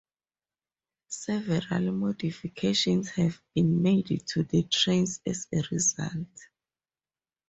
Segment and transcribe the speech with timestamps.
[1.09, 6.25] Several modifications have been made to the trains as a result.